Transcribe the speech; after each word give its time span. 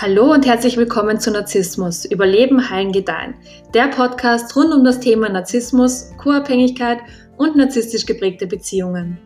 Hallo 0.00 0.32
und 0.32 0.46
herzlich 0.46 0.76
willkommen 0.76 1.18
zu 1.18 1.32
Narzissmus, 1.32 2.04
Überleben, 2.04 2.70
Heilen, 2.70 2.92
Gedeihen. 2.92 3.34
Der 3.74 3.88
Podcast 3.88 4.54
rund 4.54 4.72
um 4.72 4.84
das 4.84 5.00
Thema 5.00 5.28
Narzissmus, 5.28 6.12
Co-Abhängigkeit 6.18 6.98
und 7.36 7.56
narzisstisch 7.56 8.06
geprägte 8.06 8.46
Beziehungen. 8.46 9.18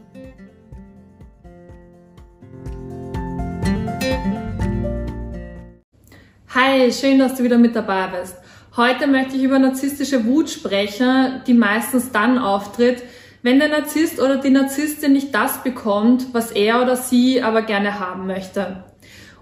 Hi, 6.55 6.91
schön, 6.91 7.19
dass 7.19 7.35
du 7.35 7.45
wieder 7.45 7.59
mit 7.59 7.77
dabei 7.77 8.07
bist. 8.07 8.37
Heute 8.75 9.09
möchte 9.09 9.37
ich 9.37 9.43
über 9.43 9.59
narzisstische 9.59 10.25
Wut 10.25 10.49
sprechen, 10.49 11.43
die 11.47 11.53
meistens 11.53 12.13
dann 12.13 12.39
auftritt, 12.39 13.03
wenn 13.43 13.59
der 13.59 13.69
Narzisst 13.69 14.19
oder 14.19 14.39
die 14.39 14.49
Narzisstin 14.49 15.13
nicht 15.13 15.35
das 15.35 15.63
bekommt, 15.63 16.33
was 16.33 16.51
er 16.51 16.81
oder 16.81 16.97
sie 16.97 17.43
aber 17.43 17.61
gerne 17.61 18.01
haben 18.01 18.27
möchte. 18.27 18.85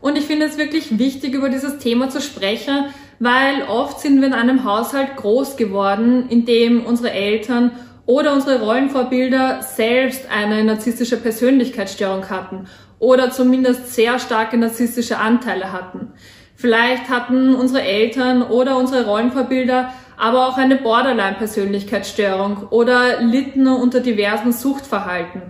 Und 0.01 0.17
ich 0.17 0.25
finde 0.25 0.47
es 0.47 0.57
wirklich 0.57 0.99
wichtig, 0.99 1.35
über 1.35 1.49
dieses 1.49 1.79
Thema 1.79 2.09
zu 2.09 2.21
sprechen, 2.21 2.87
weil 3.19 3.63
oft 3.69 4.01
sind 4.01 4.21
wir 4.21 4.29
in 4.29 4.35
einem 4.35 4.65
Haushalt 4.65 5.17
groß 5.17 5.57
geworden, 5.57 6.29
in 6.29 6.47
dem 6.47 6.85
unsere 6.87 7.11
Eltern 7.11 7.73
oder 8.07 8.33
unsere 8.33 8.61
Rollenvorbilder 8.61 9.63
selbst 9.63 10.31
eine 10.31 10.65
narzisstische 10.65 11.19
Persönlichkeitsstörung 11.19 12.29
hatten 12.31 12.67
oder 12.99 13.31
zumindest 13.31 13.95
sehr 13.95 14.19
starke 14.19 14.57
narzisstische 14.57 15.19
Anteile 15.19 15.73
hatten. 15.73 16.13
Vielleicht 16.57 17.09
hatten 17.09 17.55
unsere 17.55 17.83
Eltern 17.83 18.43
oder 18.43 18.77
unsere 18.77 19.07
Rollenvorbilder 19.07 19.93
aber 20.21 20.47
auch 20.47 20.59
eine 20.59 20.77
Borderline-Persönlichkeitsstörung 20.77 22.69
oder 22.69 23.23
litten 23.23 23.67
unter 23.67 24.01
diversen 24.01 24.53
Suchtverhalten. 24.53 25.41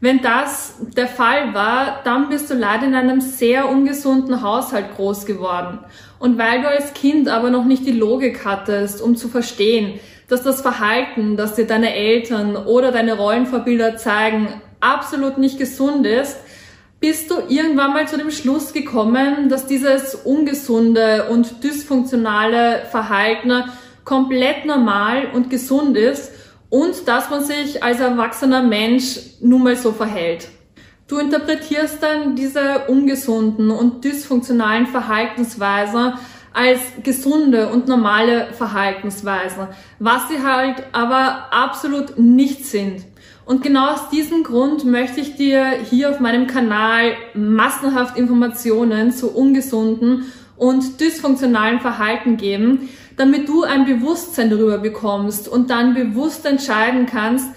Wenn 0.00 0.20
das 0.20 0.74
der 0.96 1.06
Fall 1.06 1.54
war, 1.54 2.00
dann 2.04 2.28
bist 2.28 2.50
du 2.50 2.54
leider 2.54 2.86
in 2.86 2.94
einem 2.94 3.20
sehr 3.20 3.68
ungesunden 3.68 4.42
Haushalt 4.42 4.94
groß 4.94 5.24
geworden. 5.24 5.78
Und 6.18 6.36
weil 6.38 6.60
du 6.60 6.68
als 6.68 6.92
Kind 6.92 7.28
aber 7.28 7.50
noch 7.50 7.64
nicht 7.64 7.86
die 7.86 7.92
Logik 7.92 8.44
hattest, 8.44 9.00
um 9.00 9.16
zu 9.16 9.28
verstehen, 9.28 9.98
dass 10.28 10.42
das 10.42 10.60
Verhalten, 10.60 11.36
das 11.36 11.54
dir 11.54 11.66
deine 11.66 11.94
Eltern 11.94 12.56
oder 12.56 12.92
deine 12.92 13.16
Rollenvorbilder 13.16 13.96
zeigen, 13.96 14.48
absolut 14.80 15.38
nicht 15.38 15.58
gesund 15.58 16.06
ist, 16.06 16.36
bist 17.00 17.30
du 17.30 17.36
irgendwann 17.48 17.92
mal 17.92 18.08
zu 18.08 18.18
dem 18.18 18.30
Schluss 18.30 18.72
gekommen, 18.72 19.48
dass 19.48 19.66
dieses 19.66 20.14
ungesunde 20.14 21.28
und 21.30 21.62
dysfunktionale 21.62 22.82
Verhalten 22.90 23.64
komplett 24.04 24.64
normal 24.64 25.28
und 25.32 25.50
gesund 25.50 25.96
ist 25.96 26.32
und 26.70 27.06
dass 27.06 27.30
man 27.30 27.44
sich 27.44 27.82
als 27.82 28.00
erwachsener 28.00 28.62
Mensch 28.62 29.18
nun 29.40 29.62
mal 29.62 29.76
so 29.76 29.92
verhält. 29.92 30.48
Du 31.08 31.18
interpretierst 31.18 32.02
dann 32.02 32.34
diese 32.34 32.86
ungesunden 32.88 33.70
und 33.70 34.04
dysfunktionalen 34.04 34.86
Verhaltensweisen 34.86 36.14
als 36.52 36.80
gesunde 37.02 37.68
und 37.68 37.86
normale 37.86 38.52
Verhaltensweisen, 38.54 39.68
was 39.98 40.28
sie 40.28 40.42
halt 40.42 40.82
aber 40.92 41.52
absolut 41.52 42.18
nicht 42.18 42.64
sind. 42.64 43.04
Und 43.44 43.62
genau 43.62 43.90
aus 43.90 44.08
diesem 44.10 44.42
Grund 44.42 44.84
möchte 44.84 45.20
ich 45.20 45.36
dir 45.36 45.68
hier 45.88 46.10
auf 46.10 46.18
meinem 46.18 46.48
Kanal 46.48 47.12
massenhaft 47.34 48.18
Informationen 48.18 49.12
zu 49.12 49.30
ungesunden 49.30 50.32
und 50.56 51.00
dysfunktionalen 51.00 51.80
Verhalten 51.80 52.36
geben, 52.36 52.88
damit 53.16 53.48
du 53.48 53.62
ein 53.62 53.86
Bewusstsein 53.86 54.50
darüber 54.50 54.78
bekommst 54.78 55.48
und 55.48 55.70
dann 55.70 55.94
bewusst 55.94 56.44
entscheiden 56.46 57.06
kannst, 57.06 57.48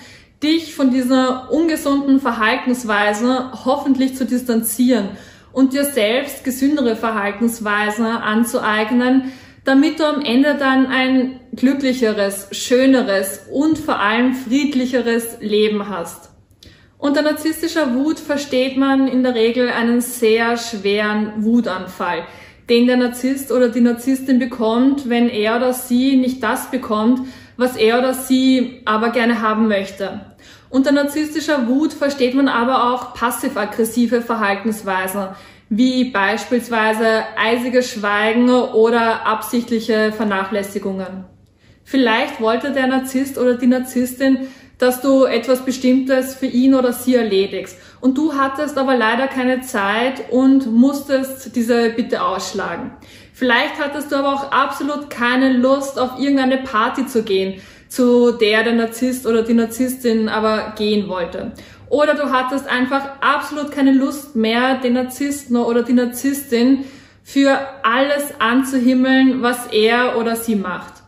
dich 0.42 0.74
von 0.74 0.92
dieser 0.92 1.52
ungesunden 1.52 2.20
Verhaltensweise 2.20 3.52
hoffentlich 3.66 4.16
zu 4.16 4.26
distanzieren 4.26 5.10
und 5.52 5.74
dir 5.74 5.84
selbst 5.84 6.44
gesündere 6.44 6.96
Verhaltensweisen 6.96 8.06
anzueignen, 8.06 9.34
damit 9.66 10.00
du 10.00 10.06
am 10.06 10.22
Ende 10.22 10.56
dann 10.56 10.88
ein 10.88 11.40
glücklicheres, 11.54 12.48
schöneres 12.52 13.48
und 13.52 13.78
vor 13.78 14.00
allem 14.00 14.34
friedlicheres 14.34 15.38
Leben 15.42 15.90
hast. 15.90 16.30
Unter 16.98 17.22
narzisstischer 17.22 17.94
Wut 17.96 18.20
versteht 18.20 18.78
man 18.78 19.08
in 19.08 19.24
der 19.24 19.36
Regel 19.36 19.70
einen 19.70 20.02
sehr 20.02 20.58
schweren 20.58 21.44
Wutanfall 21.44 22.24
den 22.70 22.88
der 22.88 22.98
Narzisst 22.98 23.52
oder 23.52 23.70
die 23.70 23.82
Narzisstin 23.82 24.40
bekommt, 24.40 25.10
wenn 25.10 25.30
er 25.30 25.58
oder 25.58 25.74
sie 25.74 26.16
nicht 26.16 26.44
das 26.44 26.70
bekommt, 26.72 27.28
was 27.58 27.76
er 27.76 28.00
oder 28.00 28.14
sie 28.14 28.82
aber 28.86 29.10
gerne 29.10 29.42
haben 29.42 29.68
möchte. 29.68 30.22
Unter 30.70 30.92
narzisstischer 30.92 31.68
Wut 31.68 31.94
versteht 31.94 32.36
man 32.36 32.48
aber 32.48 32.94
auch 32.94 33.14
passiv-aggressive 33.16 34.22
Verhaltensweisen, 34.22 35.30
wie 35.70 36.06
beispielsweise 36.06 37.24
eisiges 37.38 37.92
Schweigen 37.92 38.50
oder 38.50 39.26
absichtliche 39.26 40.12
Vernachlässigungen. 40.12 41.26
Vielleicht 41.84 42.40
wollte 42.40 42.72
der 42.72 42.86
Narzisst 42.86 43.40
oder 43.40 43.56
die 43.56 43.68
Narzisstin 43.68 44.48
dass 44.80 45.02
du 45.02 45.26
etwas 45.26 45.64
Bestimmtes 45.64 46.34
für 46.34 46.48
ihn 46.48 46.74
oder 46.74 46.94
sie 46.94 47.16
erledigst. 47.16 47.78
Und 48.02 48.18
du 48.18 48.34
hattest 48.34 48.78
aber 48.78 48.96
leider 48.96 49.28
keine 49.28 49.62
Zeit 49.62 50.32
und 50.32 50.72
musstest 50.74 51.56
diese 51.56 51.90
Bitte 51.92 52.24
ausschlagen. 52.24 52.92
Vielleicht 53.34 53.80
hattest 53.80 54.12
du 54.12 54.16
aber 54.16 54.34
auch 54.34 54.52
absolut 54.52 55.10
keine 55.10 55.54
Lust, 55.54 56.00
auf 56.00 56.18
irgendeine 56.18 56.58
Party 56.58 57.06
zu 57.06 57.24
gehen, 57.24 57.62
zu 57.90 58.32
der 58.32 58.64
der 58.64 58.74
Narzisst 58.74 59.28
oder 59.28 59.44
die 59.44 59.54
Narzisstin 59.54 60.30
aber 60.30 60.74
gehen 60.78 61.10
wollte. 61.10 61.52
Oder 61.90 62.14
du 62.14 62.32
hattest 62.32 62.68
einfach 62.68 63.20
absolut 63.20 63.72
keine 63.72 63.92
Lust 63.92 64.36
mehr, 64.36 64.76
den 64.76 64.94
Narzissten 64.94 65.58
oder 65.58 65.84
die 65.84 65.94
Narzisstin 65.94 66.86
für 67.24 67.60
alles 67.84 68.34
anzuhimmeln, 68.40 69.42
was 69.42 69.68
er 69.68 70.18
oder 70.18 70.36
sie 70.36 70.56
macht. 70.56 70.99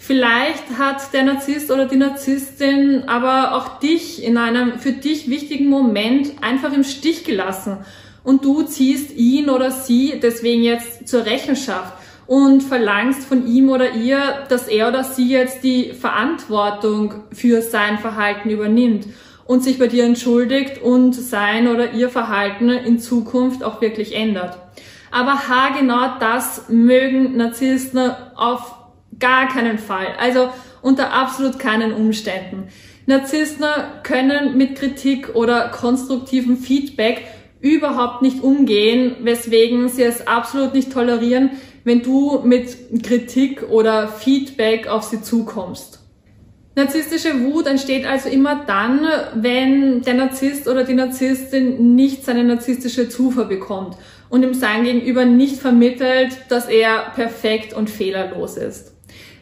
Vielleicht 0.00 0.78
hat 0.78 1.12
der 1.12 1.24
Narzisst 1.24 1.72
oder 1.72 1.86
die 1.86 1.96
Narzisstin 1.96 3.08
aber 3.08 3.56
auch 3.56 3.80
dich 3.80 4.22
in 4.22 4.38
einem 4.38 4.78
für 4.78 4.92
dich 4.92 5.28
wichtigen 5.28 5.68
Moment 5.68 6.40
einfach 6.40 6.72
im 6.72 6.84
Stich 6.84 7.24
gelassen 7.24 7.78
und 8.22 8.44
du 8.44 8.62
ziehst 8.62 9.16
ihn 9.16 9.50
oder 9.50 9.72
sie 9.72 10.20
deswegen 10.22 10.62
jetzt 10.62 11.08
zur 11.08 11.26
Rechenschaft 11.26 11.94
und 12.28 12.62
verlangst 12.62 13.24
von 13.24 13.44
ihm 13.48 13.70
oder 13.70 13.94
ihr, 13.94 14.46
dass 14.48 14.68
er 14.68 14.88
oder 14.88 15.02
sie 15.02 15.30
jetzt 15.30 15.64
die 15.64 15.92
Verantwortung 15.94 17.14
für 17.32 17.60
sein 17.60 17.98
Verhalten 17.98 18.50
übernimmt 18.50 19.08
und 19.46 19.64
sich 19.64 19.80
bei 19.80 19.88
dir 19.88 20.04
entschuldigt 20.04 20.80
und 20.80 21.12
sein 21.12 21.66
oder 21.66 21.92
ihr 21.92 22.08
Verhalten 22.08 22.70
in 22.70 23.00
Zukunft 23.00 23.64
auch 23.64 23.80
wirklich 23.80 24.14
ändert. 24.14 24.58
Aber 25.10 25.48
ha, 25.48 25.70
genau 25.76 26.18
das 26.20 26.68
mögen 26.68 27.36
Narzissten 27.36 28.12
auf 28.36 28.77
Gar 29.18 29.48
keinen 29.48 29.78
Fall. 29.78 30.08
Also 30.18 30.50
unter 30.82 31.12
absolut 31.12 31.58
keinen 31.58 31.92
Umständen. 31.92 32.68
Narzissten 33.06 33.66
können 34.02 34.56
mit 34.56 34.76
Kritik 34.76 35.34
oder 35.34 35.68
konstruktivem 35.70 36.56
Feedback 36.58 37.24
überhaupt 37.60 38.22
nicht 38.22 38.42
umgehen, 38.42 39.16
weswegen 39.22 39.88
sie 39.88 40.02
es 40.02 40.26
absolut 40.26 40.74
nicht 40.74 40.92
tolerieren, 40.92 41.50
wenn 41.84 42.02
du 42.02 42.40
mit 42.44 43.02
Kritik 43.02 43.64
oder 43.70 44.08
Feedback 44.08 44.88
auf 44.88 45.04
sie 45.04 45.22
zukommst. 45.22 46.00
Narzisstische 46.76 47.42
Wut 47.42 47.66
entsteht 47.66 48.06
also 48.06 48.28
immer 48.28 48.64
dann, 48.66 49.00
wenn 49.34 50.02
der 50.02 50.14
Narzisst 50.14 50.68
oder 50.68 50.84
die 50.84 50.94
Narzisstin 50.94 51.96
nicht 51.96 52.24
seine 52.24 52.44
narzisstische 52.44 53.08
Zufuhr 53.08 53.46
bekommt 53.46 53.96
und 54.28 54.44
ihm 54.44 54.54
sein 54.54 54.84
Gegenüber 54.84 55.24
nicht 55.24 55.56
vermittelt, 55.56 56.36
dass 56.50 56.68
er 56.68 57.10
perfekt 57.16 57.72
und 57.72 57.90
fehlerlos 57.90 58.56
ist. 58.56 58.97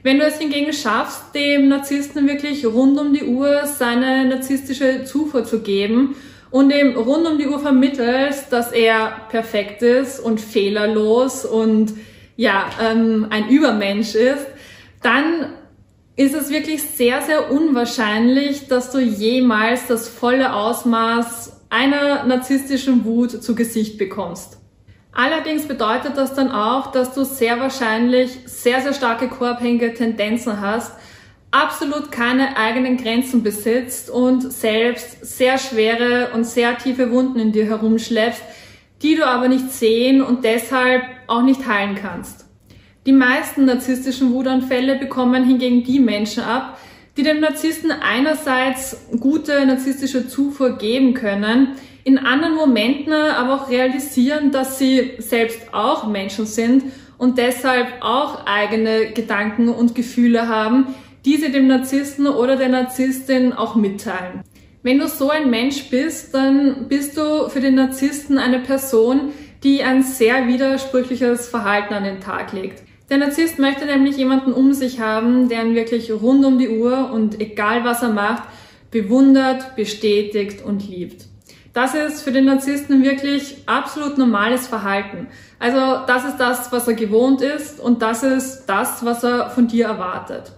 Wenn 0.07 0.21
du 0.21 0.25
es 0.25 0.39
hingegen 0.39 0.73
schaffst, 0.73 1.35
dem 1.35 1.67
Narzissten 1.67 2.29
wirklich 2.29 2.65
rund 2.65 2.97
um 2.97 3.13
die 3.13 3.25
Uhr 3.25 3.67
seine 3.67 4.25
narzisstische 4.25 5.03
Zufuhr 5.05 5.45
zu 5.45 5.63
geben 5.63 6.15
und 6.53 6.73
ihm 6.73 6.97
rund 6.97 7.27
um 7.27 7.39
die 7.39 7.49
Uhr 7.49 7.59
vermittelst, 7.59 8.53
dass 8.53 8.71
er 8.71 9.23
perfekt 9.31 9.83
ist 9.83 10.21
und 10.21 10.41
fehlerlos 10.41 11.45
und 11.45 11.95
ja, 12.37 12.71
ähm, 12.81 13.27
ein 13.31 13.49
Übermensch 13.49 14.15
ist, 14.15 14.47
dann 15.03 15.55
ist 16.15 16.37
es 16.37 16.51
wirklich 16.51 16.85
sehr, 16.85 17.23
sehr 17.23 17.51
unwahrscheinlich, 17.51 18.69
dass 18.69 18.93
du 18.93 19.01
jemals 19.01 19.89
das 19.89 20.09
volle 20.09 20.53
Ausmaß 20.53 21.63
einer 21.69 22.23
narzisstischen 22.27 23.05
Wut 23.05 23.43
zu 23.43 23.57
Gesicht 23.57 23.99
bekommst. 23.99 24.59
Allerdings 25.19 25.67
bedeutet 25.67 26.19
das 26.19 26.35
dann 26.35 26.51
auch, 26.51 26.93
dass 26.93 27.15
du 27.15 27.25
sehr 27.25 27.59
wahrscheinlich 27.59 28.39
sehr, 28.45 28.83
sehr 28.83 28.93
starke 28.93 29.29
koabhängige 29.29 29.95
Tendenzen 29.95 30.61
hast, 30.61 30.93
absolut 31.51 32.13
keine 32.13 32.59
eigenen 32.59 32.99
Grenzen 32.99 33.43
besitzt 33.43 34.11
und 34.11 34.53
selbst 34.53 35.25
sehr 35.25 35.57
schwere 35.57 36.33
und 36.35 36.45
sehr 36.45 36.77
tiefe 36.77 37.11
Wunden 37.11 37.39
in 37.39 37.51
dir 37.51 37.65
herumschleppst, 37.65 38.43
die 39.01 39.15
du 39.15 39.27
aber 39.27 39.49
nicht 39.49 39.73
sehen 39.73 40.21
und 40.21 40.45
deshalb 40.45 41.03
auch 41.29 41.43
nicht 41.43 41.67
heilen 41.67 41.95
kannst. 41.95 42.45
Die 43.07 43.13
meisten 43.13 43.65
narzisstischen 43.65 44.35
Wutanfälle 44.35 44.97
bekommen 44.97 45.45
hingegen 45.45 45.83
die 45.83 45.99
Menschen 45.99 46.43
ab, 46.43 46.79
die 47.17 47.23
dem 47.23 47.41
Narzissten 47.41 47.91
einerseits 47.91 49.07
gute 49.19 49.65
narzisstische 49.65 50.29
Zufuhr 50.29 50.77
geben 50.77 51.15
können, 51.15 51.77
in 52.07 52.19
anderen 52.19 52.55
Momenten 52.55 53.13
aber 53.13 53.55
auch 53.55 53.69
realisieren, 53.69 54.53
dass 54.53 54.79
sie 54.79 55.15
selbst 55.19 55.75
auch 55.75 56.07
Menschen 56.07 56.47
sind 56.47 56.85
und 57.19 57.37
deshalb 57.37 57.89
auch 58.01 58.47
eigene 58.47 59.11
Gedanken 59.11 59.69
und 59.69 59.97
Gefühle 59.97 60.47
haben, 60.47 60.95
die 61.25 61.37
sie 61.37 61.51
dem 61.51 61.67
Narzissten 61.67 62.29
oder 62.29 62.55
der 62.55 62.69
Narzisstin 62.69 63.53
auch 63.53 63.75
mitteilen. 63.75 64.45
Wenn 64.85 65.01
du 65.01 65.09
so 65.09 65.31
ein 65.31 65.51
Mensch 65.51 65.91
bist, 65.91 66.33
dann 66.33 66.87
bist 66.89 67.17
du 67.17 67.49
für 67.49 67.61
den 67.61 67.75
Narzissten 67.75 68.39
eine 68.39 68.61
Person, 68.61 69.33
die 69.65 69.83
ein 69.83 70.05
sehr 70.05 70.47
widersprüchliches 70.47 71.49
Verhalten 71.49 71.93
an 71.93 72.05
den 72.05 72.21
Tag 72.21 72.53
legt. 72.53 72.85
Der 73.11 73.19
Narzisst 73.19 73.59
möchte 73.59 73.85
nämlich 73.85 74.17
jemanden 74.17 74.53
um 74.53 74.73
sich 74.75 75.01
haben, 75.01 75.49
der 75.49 75.65
ihn 75.65 75.75
wirklich 75.75 76.13
rund 76.13 76.45
um 76.45 76.57
die 76.61 76.69
Uhr 76.69 77.11
und 77.11 77.41
egal 77.41 77.83
was 77.83 78.03
er 78.03 78.11
macht, 78.11 78.45
bewundert, 78.93 79.75
bestätigt 79.75 80.65
und 80.65 80.89
liebt. 80.89 81.27
Das 81.77 81.95
ist 81.95 82.23
für 82.23 82.33
den 82.33 82.47
Narzissten 82.47 83.05
wirklich 83.05 83.59
absolut 83.67 84.17
normales 84.17 84.67
Verhalten. 84.67 85.27
Also 85.59 86.07
das 86.07 86.25
ist 86.25 86.39
das, 86.39 86.73
was 86.73 86.89
er 86.89 86.95
gewohnt 86.95 87.43
ist 87.43 87.81
und 87.81 88.01
das 88.01 88.23
ist 88.23 88.65
das, 88.65 89.05
was 89.05 89.23
er 89.23 89.51
von 89.51 89.69
dir 89.69 89.85
erwartet. 89.85 90.53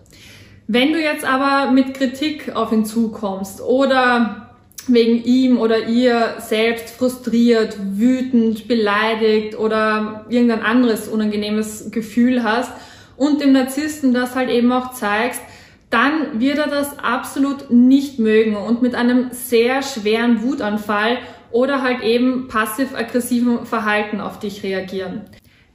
Wenn 0.69 0.93
du 0.93 1.01
jetzt 1.01 1.25
aber 1.25 1.73
mit 1.73 1.95
Kritik 1.95 2.55
auf 2.55 2.71
ihn 2.71 2.85
zukommst 2.85 3.61
oder 3.61 4.53
wegen 4.87 5.25
ihm 5.25 5.59
oder 5.59 5.89
ihr 5.89 6.37
selbst 6.39 6.91
frustriert, 6.91 7.77
wütend, 7.97 8.69
beleidigt 8.69 9.59
oder 9.59 10.25
irgendein 10.29 10.63
anderes 10.63 11.09
unangenehmes 11.09 11.91
Gefühl 11.91 12.45
hast 12.45 12.71
und 13.17 13.41
dem 13.41 13.51
Narzissten 13.51 14.15
das 14.15 14.37
halt 14.37 14.51
eben 14.51 14.71
auch 14.71 14.93
zeigst, 14.93 15.41
dann 15.91 16.41
wird 16.41 16.59
er 16.59 16.69
das 16.69 16.99
absolut 16.99 17.71
nicht 17.71 18.19
mögen 18.19 18.57
und 18.57 18.83
mit 18.83 18.95
einem 18.95 19.29
sehr 19.31 19.83
schweren 19.83 20.43
Wutanfall 20.43 21.19
oder 21.51 21.83
halt 21.83 22.03
eben 22.03 22.49
passiv-aggressiven 22.49 23.65
Verhalten 23.65 24.21
auf 24.21 24.39
dich 24.39 24.63
reagieren. 24.63 25.23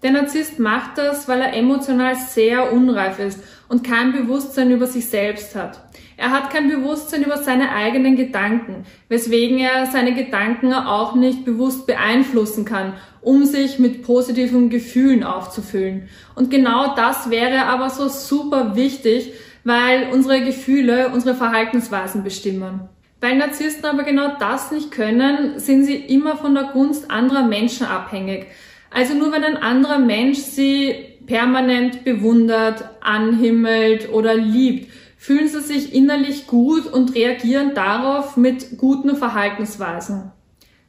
Der 0.04 0.12
Narzisst 0.12 0.60
macht 0.60 0.98
das, 0.98 1.30
weil 1.30 1.40
er 1.40 1.56
emotional 1.56 2.16
sehr 2.16 2.74
unreif 2.74 3.20
ist 3.20 3.42
und 3.70 3.86
kein 3.86 4.12
Bewusstsein 4.12 4.70
über 4.70 4.86
sich 4.86 5.10
selbst 5.10 5.56
hat. 5.56 5.80
Er 6.18 6.32
hat 6.32 6.52
kein 6.52 6.70
Bewusstsein 6.70 7.24
über 7.24 7.38
seine 7.38 7.72
eigenen 7.72 8.18
Gedanken, 8.18 8.86
weswegen 9.08 9.58
er 9.60 9.88
seine 9.88 10.14
Gedanken 10.14 10.74
auch 10.74 11.16
nicht 11.16 11.46
bewusst 11.46 11.88
beeinflussen 11.88 12.66
kann, 12.66 12.94
um 13.22 13.46
sich 13.46 13.80
mit 13.80 14.04
positiven 14.04 14.70
Gefühlen 14.70 15.24
aufzufüllen. 15.24 16.10
Und 16.36 16.52
genau 16.52 16.96
das 16.96 17.30
wäre 17.30 17.66
aber 17.66 17.90
so 17.90 18.10
super 18.10 18.76
wichtig, 18.76 19.34
weil 19.64 20.10
unsere 20.12 20.42
Gefühle 20.42 21.10
unsere 21.14 21.36
Verhaltensweisen 21.36 22.24
bestimmen. 22.24 22.90
Weil 23.22 23.38
Narzissten 23.38 23.86
aber 23.86 24.04
genau 24.04 24.36
das 24.38 24.72
nicht 24.72 24.92
können, 24.92 25.58
sind 25.58 25.86
sie 25.86 25.96
immer 25.96 26.36
von 26.36 26.54
der 26.54 26.72
Gunst 26.74 27.10
anderer 27.10 27.44
Menschen 27.44 27.88
abhängig. 27.88 28.48
Also 28.92 29.14
nur 29.14 29.32
wenn 29.32 29.44
ein 29.44 29.58
anderer 29.58 30.00
Mensch 30.00 30.40
sie 30.40 30.94
permanent 31.26 32.04
bewundert, 32.04 32.84
anhimmelt 33.02 34.12
oder 34.12 34.36
liebt, 34.36 34.92
fühlen 35.18 35.48
sie 35.48 35.62
sich 35.62 35.94
innerlich 35.94 36.48
gut 36.48 36.86
und 36.86 37.16
reagieren 37.16 37.74
darauf 37.74 38.36
mit 38.36 38.78
guten 38.78 39.16
Verhaltensweisen. 39.16 40.34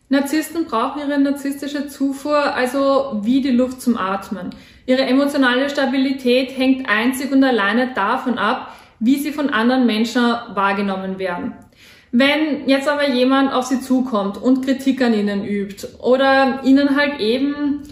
Narzissten 0.08 0.64
brauchen 0.64 1.00
ihre 1.00 1.18
narzisstische 1.20 1.86
Zufuhr 1.86 2.54
also 2.54 3.20
wie 3.22 3.40
die 3.40 3.50
Luft 3.50 3.80
zum 3.80 3.96
Atmen. 3.96 4.50
Ihre 4.86 5.02
emotionale 5.02 5.70
Stabilität 5.70 6.56
hängt 6.56 6.88
einzig 6.88 7.32
und 7.32 7.42
alleine 7.42 7.94
davon 7.94 8.38
ab, 8.38 8.76
wie 9.00 9.16
sie 9.16 9.32
von 9.32 9.50
anderen 9.50 9.86
Menschen 9.86 10.22
wahrgenommen 10.22 11.18
werden. 11.18 11.54
Wenn 12.12 12.68
jetzt 12.68 12.88
aber 12.88 13.08
jemand 13.08 13.52
auf 13.52 13.64
sie 13.64 13.80
zukommt 13.80 14.40
und 14.40 14.64
Kritik 14.64 15.02
an 15.02 15.14
ihnen 15.14 15.44
übt 15.44 15.86
oder 16.00 16.60
ihnen 16.62 16.96
halt 16.96 17.18
eben 17.18 17.82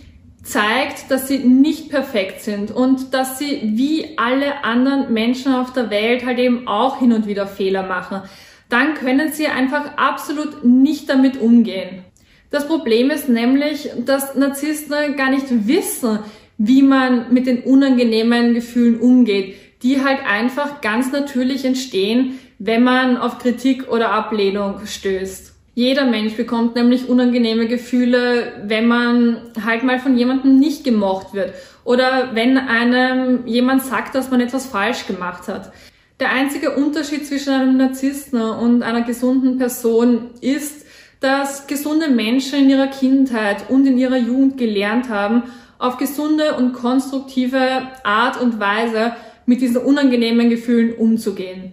zeigt, 0.44 1.10
dass 1.10 1.28
sie 1.28 1.38
nicht 1.38 1.90
perfekt 1.90 2.40
sind 2.40 2.70
und 2.70 3.14
dass 3.14 3.38
sie 3.38 3.60
wie 3.74 4.16
alle 4.18 4.64
anderen 4.64 5.12
Menschen 5.12 5.54
auf 5.54 5.72
der 5.72 5.90
Welt 5.90 6.24
halt 6.24 6.38
eben 6.38 6.68
auch 6.68 6.98
hin 6.98 7.12
und 7.12 7.26
wieder 7.26 7.46
Fehler 7.46 7.82
machen, 7.82 8.22
dann 8.68 8.94
können 8.94 9.32
sie 9.32 9.46
einfach 9.48 9.96
absolut 9.96 10.64
nicht 10.64 11.08
damit 11.08 11.40
umgehen. 11.40 12.04
Das 12.50 12.66
Problem 12.66 13.10
ist 13.10 13.28
nämlich, 13.28 13.90
dass 14.04 14.34
Narzissten 14.34 15.16
gar 15.16 15.30
nicht 15.30 15.66
wissen, 15.66 16.20
wie 16.58 16.82
man 16.82 17.32
mit 17.32 17.46
den 17.46 17.60
unangenehmen 17.60 18.54
Gefühlen 18.54 19.00
umgeht, 19.00 19.56
die 19.82 20.02
halt 20.02 20.20
einfach 20.26 20.80
ganz 20.80 21.10
natürlich 21.12 21.64
entstehen, 21.64 22.38
wenn 22.58 22.84
man 22.84 23.16
auf 23.16 23.38
Kritik 23.38 23.90
oder 23.90 24.12
Ablehnung 24.12 24.86
stößt. 24.86 25.52
Jeder 25.74 26.04
Mensch 26.04 26.34
bekommt 26.34 26.76
nämlich 26.76 27.08
unangenehme 27.08 27.66
Gefühle, 27.66 28.62
wenn 28.66 28.86
man 28.86 29.38
halt 29.64 29.82
mal 29.84 29.98
von 29.98 30.18
jemandem 30.18 30.58
nicht 30.58 30.84
gemocht 30.84 31.32
wird 31.32 31.54
oder 31.84 32.34
wenn 32.34 32.58
einem 32.58 33.46
jemand 33.46 33.82
sagt, 33.82 34.14
dass 34.14 34.30
man 34.30 34.40
etwas 34.40 34.66
falsch 34.66 35.06
gemacht 35.06 35.48
hat. 35.48 35.72
Der 36.20 36.30
einzige 36.30 36.72
Unterschied 36.72 37.26
zwischen 37.26 37.54
einem 37.54 37.78
Narzissten 37.78 38.40
und 38.40 38.82
einer 38.82 39.02
gesunden 39.02 39.58
Person 39.58 40.30
ist, 40.40 40.86
dass 41.20 41.66
gesunde 41.66 42.08
Menschen 42.08 42.60
in 42.60 42.70
ihrer 42.70 42.88
Kindheit 42.88 43.70
und 43.70 43.86
in 43.86 43.96
ihrer 43.96 44.18
Jugend 44.18 44.58
gelernt 44.58 45.08
haben, 45.08 45.44
auf 45.82 45.96
gesunde 45.96 46.54
und 46.54 46.72
konstruktive 46.72 47.88
Art 48.04 48.40
und 48.40 48.60
Weise 48.60 49.16
mit 49.46 49.60
diesen 49.60 49.78
unangenehmen 49.78 50.48
Gefühlen 50.48 50.94
umzugehen. 50.94 51.72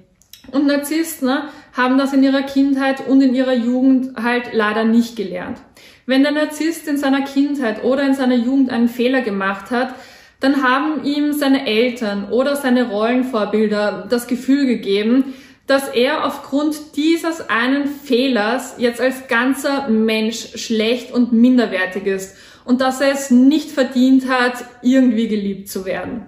Und 0.52 0.66
Narzissten 0.66 1.28
ne, 1.28 1.44
haben 1.74 2.00
das 2.00 2.12
in 2.12 2.24
ihrer 2.24 2.42
Kindheit 2.42 3.08
und 3.08 3.22
in 3.22 3.36
ihrer 3.36 3.54
Jugend 3.54 4.18
halt 4.22 4.50
leider 4.52 4.84
nicht 4.84 5.16
gelernt. 5.16 5.60
Wenn 6.08 6.24
der 6.24 6.32
Narzisst 6.32 6.88
in 6.88 6.98
seiner 6.98 7.22
Kindheit 7.22 7.84
oder 7.84 8.02
in 8.04 8.16
seiner 8.16 8.36
Jugend 8.36 8.72
einen 8.72 8.90
Fehler 8.90 9.22
gemacht 9.22 9.70
hat, 9.70 9.94
dann 10.40 10.64
haben 10.64 11.04
ihm 11.04 11.34
seine 11.34 11.68
Eltern 11.68 12.30
oder 12.32 12.56
seine 12.56 12.90
Rollenvorbilder 12.90 14.08
das 14.10 14.26
Gefühl 14.26 14.66
gegeben, 14.66 15.36
dass 15.68 15.88
er 15.88 16.26
aufgrund 16.26 16.96
dieses 16.96 17.48
einen 17.48 17.86
Fehlers 17.86 18.76
jetzt 18.80 19.00
als 19.00 19.28
ganzer 19.28 19.88
Mensch 19.88 20.58
schlecht 20.58 21.14
und 21.14 21.32
minderwertig 21.32 22.08
ist 22.08 22.36
und 22.70 22.82
dass 22.82 23.02
er 23.02 23.14
es 23.14 23.32
nicht 23.32 23.72
verdient 23.72 24.30
hat, 24.30 24.64
irgendwie 24.84 25.28
geliebt 25.28 25.70
zu 25.70 25.86
werden. 25.86 26.28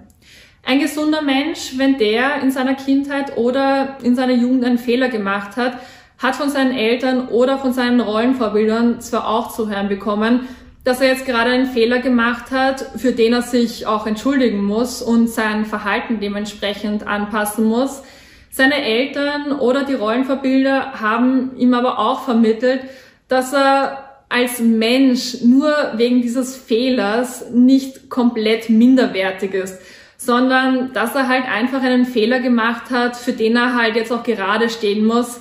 Ein 0.64 0.80
gesunder 0.80 1.22
Mensch, 1.22 1.74
wenn 1.78 1.98
der 1.98 2.42
in 2.42 2.50
seiner 2.50 2.74
Kindheit 2.74 3.36
oder 3.36 3.98
in 4.02 4.16
seiner 4.16 4.32
Jugend 4.32 4.64
einen 4.64 4.78
Fehler 4.78 5.08
gemacht 5.08 5.56
hat, 5.56 5.74
hat 6.18 6.34
von 6.34 6.50
seinen 6.50 6.72
Eltern 6.72 7.28
oder 7.28 7.58
von 7.58 7.72
seinen 7.72 8.00
Rollenvorbildern 8.00 9.00
zwar 9.00 9.28
auch 9.28 9.54
zu 9.54 9.70
hören 9.70 9.88
bekommen, 9.88 10.48
dass 10.82 11.00
er 11.00 11.10
jetzt 11.10 11.26
gerade 11.26 11.52
einen 11.52 11.66
Fehler 11.66 12.00
gemacht 12.00 12.50
hat, 12.50 12.80
für 12.96 13.12
den 13.12 13.34
er 13.34 13.42
sich 13.42 13.86
auch 13.86 14.08
entschuldigen 14.08 14.64
muss 14.64 15.00
und 15.00 15.28
sein 15.30 15.64
Verhalten 15.64 16.18
dementsprechend 16.18 17.06
anpassen 17.06 17.66
muss. 17.66 18.02
Seine 18.50 18.82
Eltern 18.82 19.52
oder 19.52 19.84
die 19.84 19.94
Rollenvorbilder 19.94 21.00
haben 21.00 21.56
ihm 21.56 21.72
aber 21.72 22.00
auch 22.00 22.24
vermittelt, 22.24 22.80
dass 23.28 23.52
er 23.52 24.11
als 24.32 24.60
Mensch 24.60 25.42
nur 25.42 25.74
wegen 25.96 26.22
dieses 26.22 26.56
Fehlers 26.56 27.50
nicht 27.50 28.08
komplett 28.08 28.70
minderwertig 28.70 29.54
ist 29.54 29.78
sondern 30.24 30.92
dass 30.92 31.14
er 31.14 31.28
halt 31.28 31.46
einfach 31.46 31.82
einen 31.82 32.04
Fehler 32.04 32.38
gemacht 32.40 32.90
hat, 32.90 33.16
für 33.16 33.32
den 33.32 33.56
er 33.56 33.74
halt 33.74 33.96
jetzt 33.96 34.12
auch 34.12 34.22
gerade 34.22 34.68
stehen 34.68 35.04
muss, 35.04 35.40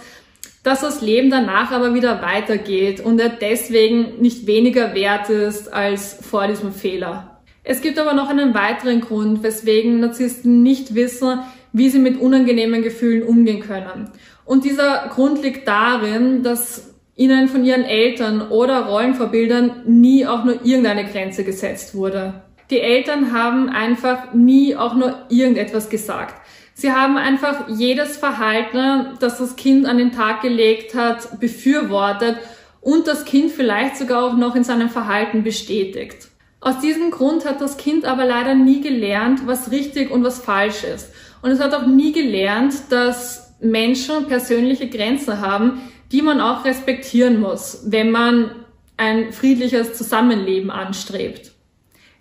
dass 0.64 0.82
das 0.82 1.02
Leben 1.02 1.30
danach 1.30 1.72
aber 1.72 1.94
wieder 1.94 2.22
weitergeht 2.22 3.00
und 3.00 3.20
er 3.20 3.30
deswegen 3.30 4.22
nicht 4.22 4.48
weniger 4.48 4.94
wert 4.96 5.30
ist 5.30 5.72
als 5.72 6.18
vor 6.22 6.48
diesem 6.48 6.72
Fehler. 6.72 7.42
Es 7.64 7.82
gibt 7.82 8.00
aber 8.00 8.14
noch 8.14 8.30
einen 8.30 8.56
weiteren 8.56 9.02
Grund, 9.02 9.44
weswegen 9.44 10.00
Narzissten 10.00 10.64
nicht 10.64 10.96
wissen, 10.96 11.40
wie 11.74 11.90
sie 11.90 12.00
mit 12.00 12.20
unangenehmen 12.20 12.82
Gefühlen 12.82 13.24
umgehen 13.24 13.62
können. 13.62 14.10
Und 14.46 14.66
dieser 14.66 15.10
Grund 15.10 15.42
liegt 15.44 15.68
darin, 15.68 16.42
dass 16.42 16.91
ihnen 17.22 17.48
von 17.48 17.64
ihren 17.64 17.84
Eltern 17.84 18.50
oder 18.50 18.88
Rollenvorbildern 18.88 19.84
nie 19.86 20.26
auch 20.26 20.44
nur 20.44 20.66
irgendeine 20.66 21.06
Grenze 21.06 21.44
gesetzt 21.44 21.94
wurde. 21.94 22.42
Die 22.72 22.80
Eltern 22.80 23.32
haben 23.32 23.70
einfach 23.70 24.34
nie 24.34 24.76
auch 24.76 24.96
nur 24.96 25.26
irgendetwas 25.30 25.90
gesagt. 25.90 26.36
Sie 26.74 26.92
haben 26.92 27.18
einfach 27.18 27.68
jedes 27.70 28.18
Verhalten, 28.18 29.18
das 29.20 29.38
das 29.38 29.56
Kind 29.56 29.86
an 29.86 30.00
den 30.00 30.12
Tag 30.12 30.42
gelegt 30.42 30.96
hat, 30.96 31.40
befürwortet 31.40 32.38
und 32.80 33.06
das 33.08 33.26
Kind 33.26 33.52
vielleicht 33.52 33.98
sogar 33.98 34.24
auch 34.24 34.36
noch 34.36 34.56
in 34.56 34.64
seinem 34.64 34.90
Verhalten 34.90 35.44
bestätigt. 35.44 36.30
Aus 36.60 36.80
diesem 36.80 37.12
Grund 37.12 37.46
hat 37.46 37.62
das 37.62 37.78
Kind 37.78 38.06
aber 38.06 38.26
leider 38.26 38.56
nie 38.56 38.82
gelernt, 38.82 39.42
was 39.46 39.72
richtig 39.72 40.10
und 40.10 40.24
was 40.24 40.40
falsch 40.40 40.84
ist. 40.84 41.14
Und 41.44 41.52
es 41.52 41.60
hat 41.60 41.76
auch 41.76 41.86
nie 41.86 42.14
gelernt, 42.14 42.74
dass 42.90 43.56
Menschen 43.60 44.28
persönliche 44.28 44.90
Grenzen 44.90 45.40
haben, 45.40 45.82
die 46.12 46.22
man 46.22 46.42
auch 46.42 46.66
respektieren 46.66 47.40
muss, 47.40 47.84
wenn 47.86 48.12
man 48.12 48.52
ein 48.98 49.32
friedliches 49.32 49.94
Zusammenleben 49.94 50.70
anstrebt. 50.70 51.52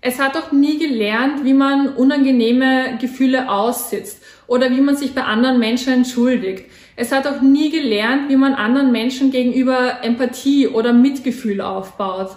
Es 0.01 0.19
hat 0.19 0.37
auch 0.37 0.51
nie 0.51 0.79
gelernt, 0.79 1.45
wie 1.45 1.53
man 1.53 1.89
unangenehme 1.89 2.97
Gefühle 2.99 3.51
aussitzt 3.51 4.23
oder 4.47 4.71
wie 4.71 4.81
man 4.81 4.97
sich 4.97 5.15
bei 5.15 5.25
anderen 5.25 5.59
Menschen 5.59 5.93
entschuldigt. 5.93 6.65
Es 6.97 7.13
hat 7.13 7.27
auch 7.27 7.43
nie 7.43 7.71
gelernt, 7.71 8.31
wie 8.31 8.37
man 8.37 8.55
anderen 8.55 8.93
Menschen 8.93 9.31
gegenüber 9.31 10.03
Empathie 10.03 10.69
oder 10.69 10.93
Mitgefühl 10.93 11.61
aufbaut. 11.61 12.37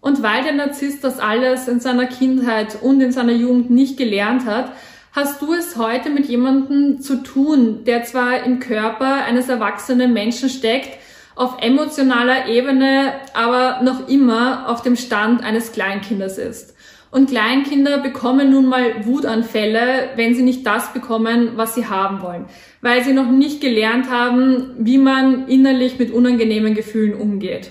Und 0.00 0.22
weil 0.22 0.44
der 0.44 0.52
Narzisst 0.52 1.02
das 1.02 1.18
alles 1.18 1.66
in 1.66 1.80
seiner 1.80 2.06
Kindheit 2.06 2.80
und 2.80 3.00
in 3.00 3.10
seiner 3.10 3.32
Jugend 3.32 3.70
nicht 3.70 3.96
gelernt 3.96 4.46
hat, 4.46 4.72
hast 5.14 5.40
du 5.40 5.52
es 5.54 5.76
heute 5.76 6.10
mit 6.10 6.26
jemandem 6.26 7.00
zu 7.00 7.22
tun, 7.22 7.84
der 7.84 8.02
zwar 8.02 8.42
im 8.42 8.58
Körper 8.58 9.24
eines 9.24 9.48
erwachsenen 9.48 10.12
Menschen 10.12 10.48
steckt, 10.48 10.98
auf 11.36 11.62
emotionaler 11.62 12.48
Ebene 12.48 13.12
aber 13.32 13.82
noch 13.82 14.08
immer 14.08 14.68
auf 14.68 14.82
dem 14.82 14.96
Stand 14.96 15.42
eines 15.42 15.72
Kleinkindes 15.72 16.38
ist. 16.38 16.74
Und 17.12 17.30
Kleinkinder 17.30 17.98
bekommen 17.98 18.50
nun 18.50 18.66
mal 18.66 19.06
Wutanfälle, 19.06 20.10
wenn 20.16 20.34
sie 20.34 20.42
nicht 20.42 20.66
das 20.66 20.92
bekommen, 20.92 21.52
was 21.54 21.76
sie 21.76 21.86
haben 21.86 22.20
wollen, 22.20 22.46
weil 22.80 23.04
sie 23.04 23.12
noch 23.12 23.30
nicht 23.30 23.60
gelernt 23.60 24.10
haben, 24.10 24.74
wie 24.78 24.98
man 24.98 25.46
innerlich 25.46 25.96
mit 25.96 26.12
unangenehmen 26.12 26.74
Gefühlen 26.74 27.14
umgeht. 27.14 27.70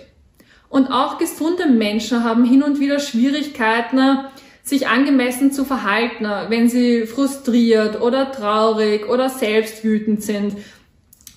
Und 0.70 0.88
auch 0.88 1.18
gesunde 1.18 1.68
Menschen 1.68 2.24
haben 2.24 2.46
hin 2.46 2.64
und 2.64 2.80
wieder 2.80 3.00
Schwierigkeiten, 3.00 4.20
sich 4.64 4.88
angemessen 4.88 5.52
zu 5.52 5.66
verhalten, 5.66 6.26
wenn 6.48 6.70
sie 6.70 7.06
frustriert 7.06 8.02
oder 8.02 8.32
traurig 8.32 9.10
oder 9.10 9.30
selbst 9.30 9.84
wütend 9.84 10.24
sind. 10.24 10.56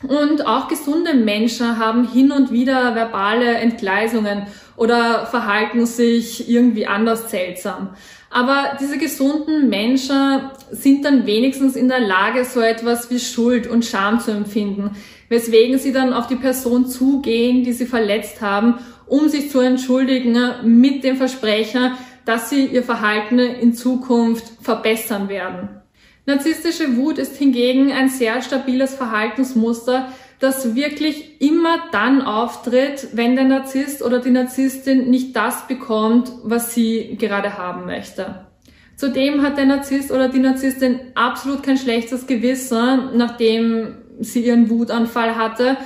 Und 0.06 0.47
auch 0.47 0.68
gesunde 0.68 1.14
Menschen 1.14 1.78
haben 1.78 2.06
hin 2.06 2.30
und 2.30 2.52
wieder 2.52 2.95
verbale 2.95 3.54
Entgleisungen 3.54 4.47
oder 4.76 5.26
verhalten 5.26 5.87
sich 5.87 6.49
irgendwie 6.49 6.87
anders 6.87 7.30
seltsam. 7.30 7.97
Aber 8.30 8.76
diese 8.80 8.99
gesunden 8.99 9.68
Menschen 9.68 10.50
sind 10.71 11.04
dann 11.04 11.26
wenigstens 11.26 11.76
in 11.76 11.88
der 11.88 12.00
Lage, 12.00 12.45
so 12.45 12.61
etwas 12.61 13.11
wie 13.11 13.18
Schuld 13.18 13.66
und 13.66 13.85
Scham 13.85 14.21
zu 14.21 14.33
empfinden, 14.33 14.90
weswegen 15.28 15.78
sie 15.78 15.92
dann 15.92 16.12
auf 16.12 16.26
die 16.26 16.37
Person 16.37 16.87
zugehen, 16.87 17.64
die 17.64 17.73
sie 17.73 17.87
verletzt 17.87 18.42
haben, 18.42 18.75
um 19.06 19.28
sich 19.28 19.50
zu 19.50 19.61
entschuldigen 19.61 20.37
mit 20.64 21.04
dem 21.04 21.16
Versprechen, 21.16 21.92
dass 22.26 22.50
sie 22.50 22.66
ihr 22.66 22.83
Verhalten 22.83 23.38
in 23.38 23.73
Zukunft 23.73 24.45
verbessern 24.61 25.30
werden. 25.30 25.80
Narzisstische 26.26 26.97
Wut 26.97 27.18
ist 27.18 27.37
hingegen 27.37 27.92
ein 27.92 28.09
sehr 28.09 28.42
stabiles 28.42 28.95
Verhaltensmuster, 28.95 30.12
das 30.40 30.75
wirklich 30.75 31.40
immer 31.40 31.85
dann 31.92 32.21
auftritt, 32.21 33.09
wenn 33.12 33.37
der 33.37 33.45
Narzisst 33.45 34.02
oder 34.02 34.18
die 34.18 34.30
Narzisstin 34.30 35.09
nicht 35.09 35.35
das 35.35 35.66
bekommt, 35.66 36.30
was 36.42 36.75
sie 36.75 37.16
gerade 37.16 37.56
haben 37.56 37.87
möchte. 37.87 38.47
Zudem 38.97 39.42
hat 39.42 39.56
der 39.56 39.66
Narzisst 39.66 40.11
oder 40.11 40.28
die 40.28 40.40
Narzisstin 40.40 41.00
absolut 41.14 41.62
kein 41.62 41.78
schlechtes 41.78 42.26
Gewissen, 42.26 43.16
nachdem 43.16 43.99
sie 44.21 44.45
ihren 44.45 44.68
Wutanfall 44.68 45.37
hatte 45.37 45.76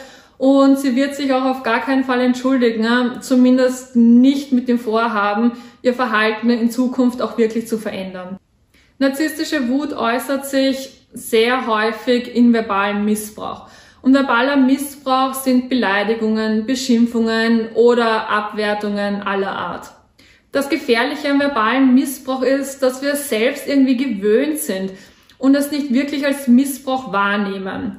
und 0.40 0.78
sie 0.78 0.96
wird 0.96 1.14
sich 1.14 1.34
auch 1.34 1.44
auf 1.44 1.62
gar 1.62 1.80
keinen 1.82 2.02
Fall 2.02 2.22
entschuldigen, 2.22 3.20
zumindest 3.20 3.94
nicht 3.94 4.52
mit 4.52 4.68
dem 4.68 4.78
Vorhaben, 4.78 5.52
ihr 5.82 5.92
Verhalten 5.92 6.48
in 6.48 6.70
Zukunft 6.70 7.20
auch 7.20 7.36
wirklich 7.36 7.68
zu 7.68 7.76
verändern. 7.76 8.38
Narzisstische 8.98 9.68
Wut 9.68 9.92
äußert 9.92 10.46
sich 10.46 11.06
sehr 11.12 11.66
häufig 11.66 12.34
in 12.34 12.54
verbalem 12.54 13.04
Missbrauch. 13.04 13.68
Und 14.00 14.14
verbaler 14.14 14.56
Missbrauch 14.56 15.34
sind 15.34 15.68
Beleidigungen, 15.68 16.64
Beschimpfungen 16.64 17.68
oder 17.74 18.30
Abwertungen 18.30 19.20
aller 19.20 19.52
Art. 19.52 19.90
Das 20.52 20.70
Gefährliche 20.70 21.30
am 21.30 21.38
verbalen 21.38 21.94
Missbrauch 21.94 22.40
ist, 22.40 22.82
dass 22.82 23.02
wir 23.02 23.14
selbst 23.14 23.68
irgendwie 23.68 23.98
gewöhnt 23.98 24.56
sind 24.56 24.92
und 25.36 25.54
es 25.54 25.70
nicht 25.70 25.92
wirklich 25.92 26.24
als 26.24 26.48
Missbrauch 26.48 27.12
wahrnehmen. 27.12 27.98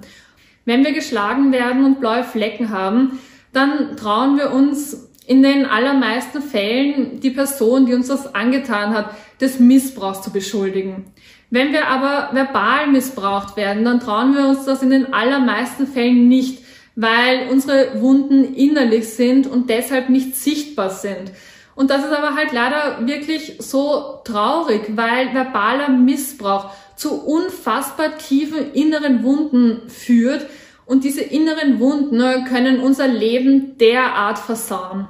Wenn 0.65 0.84
wir 0.84 0.94
geschlagen 0.94 1.51
werden 1.51 1.86
und 1.86 2.00
blaue 2.00 2.24
Flecken 2.24 2.70
haben, 2.70 3.20
dann 3.53 3.98
trauen 3.98 4.38
wir 4.38 4.51
uns 4.51 5.10
in 5.25 5.44
den 5.44 5.65
allermeisten 5.65 6.41
Fällen 6.41 7.20
die 7.20 7.30
Person, 7.30 7.86
die 7.86 7.94
uns 7.94 8.08
das 8.08 8.34
angetan 8.34 8.94
hat, 8.94 9.12
des 9.39 9.60
Missbrauchs 9.60 10.22
zu 10.22 10.32
beschuldigen. 10.32 11.06
Wenn 11.50 11.74
wir 11.74 11.88
aber 11.88 12.34
verbal 12.34 12.88
missbraucht 12.88 13.58
werden, 13.58 13.84
dann 13.84 14.00
trauen 14.00 14.36
wir 14.36 14.48
uns 14.48 14.65
das 14.65 14.82
in 14.82 14.89
den 14.89 15.13
allermeisten 15.13 15.86
Fällen 15.86 16.27
nicht, 16.27 16.63
weil 16.96 17.48
unsere 17.50 18.01
Wunden 18.01 18.53
innerlich 18.53 19.10
sind 19.10 19.48
und 19.48 19.70
deshalb 19.70 20.10
nicht 20.10 20.36
sichtbar 20.36 20.89
sind. 20.89 21.32
Und 21.75 21.89
das 21.89 22.06
ist 22.06 22.12
aber 22.12 22.36
halt 22.36 22.51
leider 22.51 23.08
wirklich 23.08 23.56
so 23.60 24.20
traurig, 24.24 24.82
weil 24.96 25.34
verbaler 25.34 25.89
Missbrauch 25.89 26.72
zu 27.01 27.15
unfassbar 27.15 28.20
tiefen 28.20 28.74
inneren 28.74 29.24
Wunden 29.24 29.89
führt. 29.89 30.46
Und 30.86 31.03
diese 31.03 31.22
inneren 31.22 31.79
Wunden 31.79 32.17
ne, 32.17 32.46
können 32.48 32.79
unser 32.79 33.08
Leben 33.08 33.75
derart 33.79 34.38
versauen. 34.38 35.08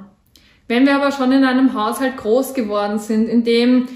Wenn 0.68 0.86
wir 0.86 0.96
aber 0.96 1.12
schon 1.12 1.32
in 1.32 1.44
einem 1.44 1.74
Haushalt 1.74 2.16
groß 2.16 2.54
geworden 2.54 2.98
sind, 2.98 3.28
in 3.28 3.44
dem 3.44 3.88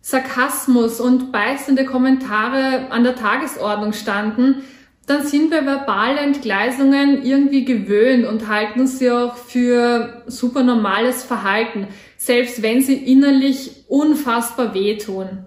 Sarkasmus 0.00 1.00
und 1.00 1.30
beißende 1.30 1.84
Kommentare 1.84 2.90
an 2.90 3.04
der 3.04 3.14
Tagesordnung 3.14 3.92
standen, 3.92 4.64
dann 5.06 5.24
sind 5.24 5.52
wir 5.52 5.64
verbale 5.64 6.18
Entgleisungen 6.18 7.22
irgendwie 7.22 7.64
gewöhnt 7.64 8.26
und 8.26 8.48
halten 8.48 8.88
sie 8.88 9.12
auch 9.12 9.36
für 9.36 10.24
super 10.26 10.64
normales 10.64 11.22
Verhalten, 11.22 11.86
selbst 12.16 12.62
wenn 12.62 12.82
sie 12.82 12.96
innerlich 12.96 13.84
unfassbar 13.86 14.74
wehtun. 14.74 15.44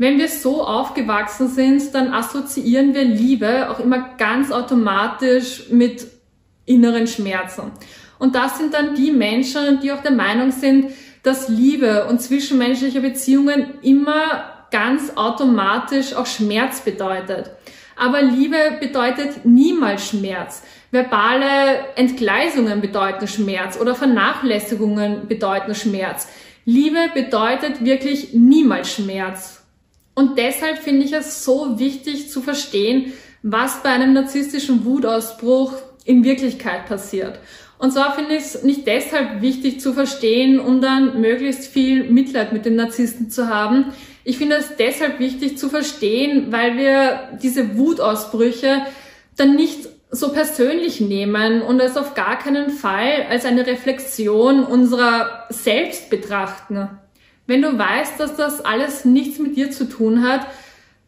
Wenn 0.00 0.16
wir 0.18 0.28
so 0.28 0.62
aufgewachsen 0.62 1.48
sind, 1.48 1.92
dann 1.92 2.12
assoziieren 2.14 2.94
wir 2.94 3.02
Liebe 3.02 3.68
auch 3.68 3.80
immer 3.80 4.10
ganz 4.16 4.52
automatisch 4.52 5.64
mit 5.70 6.06
inneren 6.66 7.08
Schmerzen. 7.08 7.72
Und 8.20 8.36
das 8.36 8.58
sind 8.58 8.74
dann 8.74 8.94
die 8.94 9.10
Menschen, 9.10 9.80
die 9.80 9.90
auch 9.90 10.02
der 10.02 10.12
Meinung 10.12 10.52
sind, 10.52 10.92
dass 11.24 11.48
Liebe 11.48 12.06
und 12.06 12.22
zwischenmenschliche 12.22 13.00
Beziehungen 13.00 13.74
immer 13.82 14.66
ganz 14.70 15.16
automatisch 15.16 16.14
auch 16.14 16.26
Schmerz 16.26 16.80
bedeutet. 16.80 17.50
Aber 17.96 18.22
Liebe 18.22 18.56
bedeutet 18.78 19.44
niemals 19.44 20.08
Schmerz. 20.08 20.62
Verbale 20.92 21.86
Entgleisungen 21.96 22.80
bedeuten 22.80 23.26
Schmerz 23.26 23.78
oder 23.80 23.96
Vernachlässigungen 23.96 25.26
bedeuten 25.26 25.74
Schmerz. 25.74 26.28
Liebe 26.64 27.10
bedeutet 27.14 27.84
wirklich 27.84 28.32
niemals 28.32 28.92
Schmerz. 28.92 29.57
Und 30.18 30.36
deshalb 30.36 30.78
finde 30.78 31.06
ich 31.06 31.12
es 31.12 31.44
so 31.44 31.78
wichtig 31.78 32.28
zu 32.28 32.42
verstehen, 32.42 33.12
was 33.44 33.84
bei 33.84 33.90
einem 33.90 34.14
narzisstischen 34.14 34.84
Wutausbruch 34.84 35.74
in 36.04 36.24
Wirklichkeit 36.24 36.86
passiert. 36.86 37.38
Und 37.78 37.92
zwar 37.92 38.16
finde 38.16 38.34
ich 38.34 38.42
es 38.42 38.64
nicht 38.64 38.84
deshalb 38.88 39.42
wichtig 39.42 39.80
zu 39.80 39.92
verstehen, 39.92 40.58
um 40.58 40.80
dann 40.80 41.20
möglichst 41.20 41.68
viel 41.68 42.10
Mitleid 42.10 42.52
mit 42.52 42.66
dem 42.66 42.74
Narzissten 42.74 43.30
zu 43.30 43.46
haben. 43.46 43.92
Ich 44.24 44.38
finde 44.38 44.56
es 44.56 44.74
deshalb 44.76 45.20
wichtig 45.20 45.56
zu 45.56 45.68
verstehen, 45.68 46.50
weil 46.50 46.76
wir 46.76 47.38
diese 47.40 47.78
Wutausbrüche 47.78 48.82
dann 49.36 49.54
nicht 49.54 49.88
so 50.10 50.32
persönlich 50.32 51.00
nehmen 51.00 51.62
und 51.62 51.78
es 51.78 51.96
auf 51.96 52.14
gar 52.14 52.40
keinen 52.40 52.70
Fall 52.70 53.26
als 53.30 53.44
eine 53.44 53.64
Reflexion 53.64 54.64
unserer 54.64 55.44
selbst 55.50 56.10
betrachten. 56.10 56.88
Wenn 57.48 57.62
du 57.62 57.78
weißt, 57.78 58.20
dass 58.20 58.36
das 58.36 58.60
alles 58.60 59.06
nichts 59.06 59.38
mit 59.38 59.56
dir 59.56 59.70
zu 59.70 59.88
tun 59.88 60.22
hat, 60.22 60.46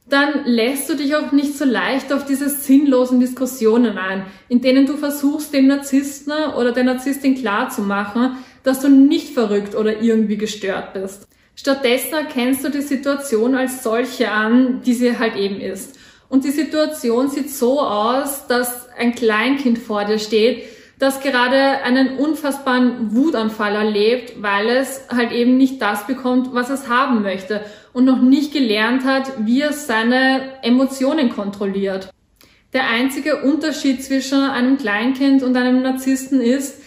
dann 0.08 0.46
lässt 0.46 0.88
du 0.88 0.96
dich 0.96 1.14
auch 1.14 1.32
nicht 1.32 1.56
so 1.56 1.66
leicht 1.66 2.14
auf 2.14 2.24
diese 2.24 2.48
sinnlosen 2.48 3.20
Diskussionen 3.20 3.98
ein, 3.98 4.24
in 4.48 4.62
denen 4.62 4.86
du 4.86 4.96
versuchst, 4.96 5.52
dem 5.52 5.66
Narzissten 5.66 6.32
oder 6.56 6.72
der 6.72 6.84
Narzisstin 6.84 7.34
klarzumachen, 7.34 8.38
dass 8.62 8.80
du 8.80 8.88
nicht 8.88 9.34
verrückt 9.34 9.74
oder 9.74 10.00
irgendwie 10.00 10.38
gestört 10.38 10.94
bist. 10.94 11.28
Stattdessen 11.54 12.14
erkennst 12.14 12.64
du 12.64 12.70
die 12.70 12.80
Situation 12.80 13.54
als 13.54 13.82
solche 13.82 14.32
an, 14.32 14.80
die 14.80 14.94
sie 14.94 15.18
halt 15.18 15.36
eben 15.36 15.60
ist. 15.60 15.98
Und 16.30 16.44
die 16.44 16.52
Situation 16.52 17.28
sieht 17.28 17.50
so 17.50 17.80
aus, 17.82 18.46
dass 18.46 18.88
ein 18.96 19.14
Kleinkind 19.14 19.78
vor 19.78 20.06
dir 20.06 20.18
steht, 20.18 20.64
das 21.00 21.20
gerade 21.20 21.82
einen 21.82 22.18
unfassbaren 22.18 23.14
Wutanfall 23.16 23.74
erlebt, 23.74 24.42
weil 24.42 24.68
es 24.68 25.06
halt 25.08 25.32
eben 25.32 25.56
nicht 25.56 25.80
das 25.80 26.06
bekommt, 26.06 26.54
was 26.54 26.68
es 26.68 26.88
haben 26.88 27.22
möchte 27.22 27.62
und 27.94 28.04
noch 28.04 28.20
nicht 28.20 28.52
gelernt 28.52 29.04
hat, 29.04 29.32
wie 29.38 29.62
es 29.62 29.86
seine 29.86 30.42
Emotionen 30.62 31.30
kontrolliert. 31.30 32.10
Der 32.74 32.88
einzige 32.88 33.42
Unterschied 33.42 34.04
zwischen 34.04 34.42
einem 34.42 34.76
Kleinkind 34.76 35.42
und 35.42 35.56
einem 35.56 35.82
Narzissten 35.82 36.40
ist, 36.40 36.82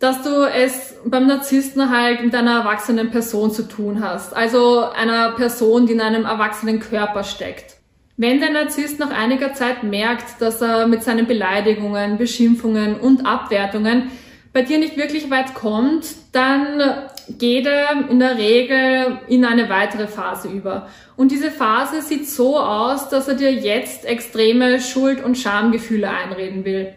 dass 0.00 0.22
du 0.22 0.44
es 0.44 0.96
beim 1.04 1.26
Narzissten 1.26 1.90
halt 1.90 2.24
mit 2.24 2.34
einer 2.34 2.60
erwachsenen 2.60 3.10
Person 3.10 3.50
zu 3.50 3.68
tun 3.68 4.02
hast. 4.02 4.34
Also 4.34 4.80
einer 4.80 5.32
Person, 5.32 5.86
die 5.86 5.92
in 5.92 6.00
einem 6.00 6.24
erwachsenen 6.24 6.80
Körper 6.80 7.22
steckt. 7.22 7.77
Wenn 8.20 8.40
der 8.40 8.50
Narzisst 8.50 8.98
nach 8.98 9.12
einiger 9.12 9.54
Zeit 9.54 9.84
merkt, 9.84 10.42
dass 10.42 10.60
er 10.60 10.88
mit 10.88 11.04
seinen 11.04 11.28
Beleidigungen, 11.28 12.18
Beschimpfungen 12.18 12.98
und 12.98 13.24
Abwertungen 13.24 14.10
bei 14.52 14.62
dir 14.62 14.78
nicht 14.78 14.96
wirklich 14.96 15.30
weit 15.30 15.54
kommt, 15.54 16.04
dann 16.32 16.82
geht 17.38 17.66
er 17.66 18.10
in 18.10 18.18
der 18.18 18.36
Regel 18.36 19.20
in 19.28 19.44
eine 19.44 19.68
weitere 19.68 20.08
Phase 20.08 20.48
über. 20.48 20.88
Und 21.16 21.30
diese 21.30 21.52
Phase 21.52 22.02
sieht 22.02 22.28
so 22.28 22.58
aus, 22.58 23.08
dass 23.08 23.28
er 23.28 23.34
dir 23.34 23.52
jetzt 23.52 24.04
extreme 24.04 24.80
Schuld- 24.80 25.22
und 25.22 25.38
Schamgefühle 25.38 26.10
einreden 26.10 26.64
will. 26.64 26.94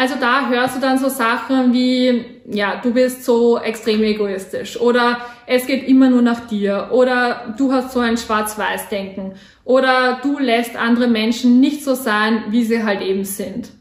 Also 0.00 0.14
da 0.18 0.48
hörst 0.48 0.76
du 0.76 0.80
dann 0.80 0.96
so 0.96 1.10
Sachen 1.10 1.74
wie, 1.74 2.24
ja, 2.46 2.80
du 2.82 2.94
bist 2.94 3.22
so 3.22 3.58
extrem 3.58 4.02
egoistisch 4.02 4.80
oder 4.80 5.18
es 5.46 5.66
geht 5.66 5.86
immer 5.86 6.08
nur 6.08 6.22
nach 6.22 6.46
dir 6.46 6.88
oder 6.90 7.54
du 7.58 7.70
hast 7.70 7.92
so 7.92 8.00
ein 8.00 8.16
Schwarz-Weiß-Denken 8.16 9.34
oder 9.62 10.18
du 10.22 10.38
lässt 10.38 10.74
andere 10.74 11.06
Menschen 11.06 11.60
nicht 11.60 11.84
so 11.84 11.92
sein, 11.92 12.44
wie 12.48 12.64
sie 12.64 12.82
halt 12.82 13.02
eben 13.02 13.26
sind. 13.26 13.72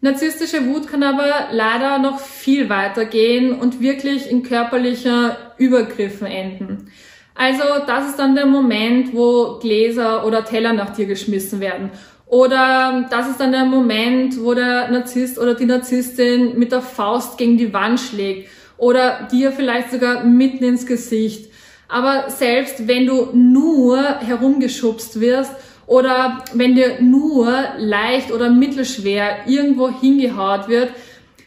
Narzisstische 0.00 0.68
Wut 0.68 0.86
kann 0.86 1.02
aber 1.02 1.48
leider 1.50 1.98
noch 1.98 2.20
viel 2.20 2.68
weiter 2.68 3.04
gehen 3.04 3.52
und 3.58 3.80
wirklich 3.80 4.30
in 4.30 4.44
körperlicher 4.44 5.36
Übergriffen 5.58 6.28
enden. 6.28 6.92
Also 7.34 7.64
das 7.88 8.10
ist 8.10 8.20
dann 8.20 8.36
der 8.36 8.46
Moment, 8.46 9.12
wo 9.14 9.58
Gläser 9.58 10.24
oder 10.24 10.44
Teller 10.44 10.72
nach 10.72 10.90
dir 10.90 11.06
geschmissen 11.06 11.58
werden 11.58 11.90
oder 12.26 13.06
das 13.08 13.28
ist 13.28 13.40
dann 13.40 13.52
der 13.52 13.64
Moment, 13.64 14.42
wo 14.42 14.52
der 14.52 14.88
Narzisst 14.90 15.38
oder 15.38 15.54
die 15.54 15.64
Narzisstin 15.64 16.58
mit 16.58 16.72
der 16.72 16.82
Faust 16.82 17.38
gegen 17.38 17.56
die 17.56 17.72
Wand 17.72 18.00
schlägt 18.00 18.48
oder 18.76 19.28
dir 19.30 19.52
vielleicht 19.52 19.92
sogar 19.92 20.24
mitten 20.24 20.64
ins 20.64 20.86
Gesicht. 20.86 21.52
Aber 21.88 22.28
selbst 22.28 22.88
wenn 22.88 23.06
du 23.06 23.28
nur 23.32 24.02
herumgeschubst 24.02 25.20
wirst 25.20 25.52
oder 25.86 26.44
wenn 26.52 26.74
dir 26.74 27.00
nur 27.00 27.52
leicht 27.78 28.32
oder 28.32 28.50
mittelschwer 28.50 29.46
irgendwo 29.46 29.88
hingehaut 29.88 30.68
wird, 30.68 30.90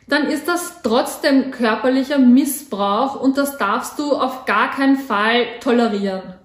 dann 0.08 0.28
ist 0.28 0.48
das 0.48 0.82
trotzdem 0.82 1.52
körperlicher 1.52 2.18
Missbrauch 2.18 3.22
und 3.22 3.38
das 3.38 3.58
darfst 3.58 4.00
du 4.00 4.14
auf 4.14 4.46
gar 4.46 4.72
keinen 4.72 4.98
Fall 4.98 5.46
tolerieren. 5.60 6.39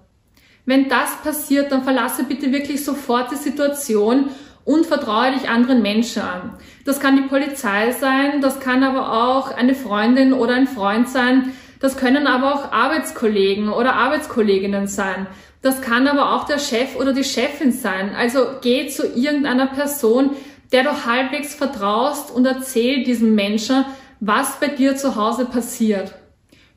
Wenn 0.65 0.89
das 0.89 1.15
passiert, 1.23 1.71
dann 1.71 1.83
verlasse 1.83 2.23
bitte 2.23 2.51
wirklich 2.51 2.83
sofort 2.83 3.31
die 3.31 3.35
Situation 3.35 4.29
und 4.63 4.85
vertraue 4.85 5.31
dich 5.31 5.47
anderen 5.47 5.81
Menschen 5.81 6.23
an. 6.23 6.53
Das 6.85 6.99
kann 6.99 7.15
die 7.15 7.29
Polizei 7.29 7.91
sein, 7.91 8.41
das 8.41 8.59
kann 8.59 8.83
aber 8.83 9.13
auch 9.13 9.55
eine 9.55 9.75
Freundin 9.75 10.33
oder 10.33 10.55
ein 10.55 10.67
Freund 10.67 11.07
sein, 11.07 11.53
das 11.79 11.97
können 11.97 12.25
aber 12.25 12.55
auch 12.55 12.71
Arbeitskollegen 12.71 13.69
oder 13.69 13.93
Arbeitskolleginnen 13.93 14.87
sein. 14.87 15.27
Das 15.61 15.81
kann 15.81 16.07
aber 16.07 16.33
auch 16.33 16.45
der 16.45 16.57
Chef 16.57 16.95
oder 16.95 17.13
die 17.13 17.23
Chefin 17.23 17.71
sein. 17.71 18.15
Also 18.15 18.39
geh 18.61 18.87
zu 18.87 19.05
irgendeiner 19.05 19.67
Person, 19.67 20.31
der 20.71 20.83
du 20.83 21.05
halbwegs 21.05 21.53
vertraust 21.53 22.31
und 22.31 22.45
erzähl 22.45 23.03
diesem 23.03 23.35
Menschen, 23.35 23.85
was 24.19 24.59
bei 24.59 24.67
dir 24.67 24.95
zu 24.95 25.15
Hause 25.15 25.45
passiert. 25.45 26.13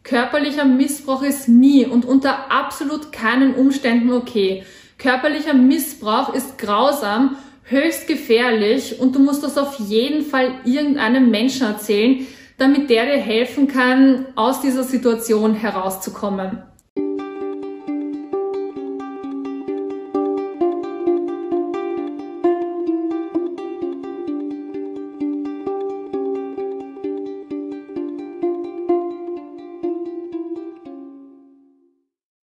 Körperlicher 0.08 0.64
Missbrauch 0.64 1.22
ist 1.22 1.48
nie 1.48 1.84
und 1.84 2.06
unter 2.06 2.50
absolut 2.50 3.12
keinen 3.12 3.54
Umständen 3.54 4.10
okay. 4.10 4.64
Körperlicher 4.96 5.52
Missbrauch 5.52 6.32
ist 6.32 6.56
grausam, 6.56 7.36
höchst 7.64 8.08
gefährlich 8.08 9.00
und 9.00 9.14
du 9.14 9.18
musst 9.18 9.44
das 9.44 9.58
auf 9.58 9.78
jeden 9.78 10.24
Fall 10.24 10.60
irgendeinem 10.64 11.30
Menschen 11.30 11.66
erzählen, 11.66 12.26
damit 12.56 12.88
der 12.88 13.04
dir 13.04 13.18
helfen 13.18 13.68
kann, 13.68 14.24
aus 14.34 14.62
dieser 14.62 14.82
Situation 14.82 15.54
herauszukommen. 15.54 16.62